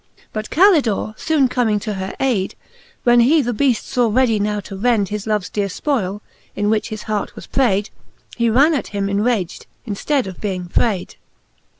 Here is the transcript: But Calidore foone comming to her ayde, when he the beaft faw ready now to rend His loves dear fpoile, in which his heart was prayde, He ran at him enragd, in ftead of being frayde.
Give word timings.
But 0.33 0.49
Calidore 0.49 1.13
foone 1.15 1.47
comming 1.47 1.79
to 1.81 1.93
her 1.93 2.15
ayde, 2.19 2.55
when 3.03 3.19
he 3.19 3.39
the 3.43 3.53
beaft 3.53 3.83
faw 3.87 4.09
ready 4.11 4.39
now 4.39 4.59
to 4.61 4.75
rend 4.75 5.09
His 5.09 5.27
loves 5.27 5.47
dear 5.47 5.67
fpoile, 5.67 6.21
in 6.55 6.71
which 6.71 6.89
his 6.89 7.03
heart 7.03 7.35
was 7.35 7.45
prayde, 7.45 7.91
He 8.35 8.49
ran 8.49 8.73
at 8.73 8.87
him 8.97 9.05
enragd, 9.05 9.67
in 9.85 9.93
ftead 9.93 10.25
of 10.25 10.41
being 10.41 10.65
frayde. 10.67 11.17